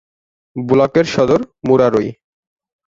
[0.55, 2.09] ব্লকের সদর মুরারই।